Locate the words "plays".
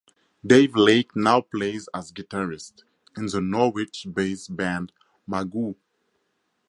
1.41-1.87